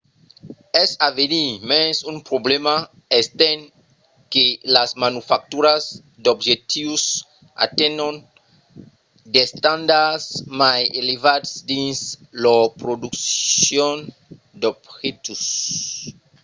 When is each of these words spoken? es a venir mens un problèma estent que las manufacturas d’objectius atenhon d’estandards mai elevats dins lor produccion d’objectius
es 0.83 0.91
a 1.07 1.09
venir 1.19 1.49
mens 1.71 1.97
un 2.11 2.17
problèma 2.29 2.75
estent 3.21 3.59
que 4.33 4.45
las 4.75 4.91
manufacturas 5.05 5.83
d’objectius 6.23 7.03
atenhon 7.65 8.15
d’estandards 9.33 10.25
mai 10.61 10.81
elevats 10.99 11.51
dins 11.69 11.99
lor 12.43 12.63
produccion 12.81 13.95
d’objectius 14.61 15.45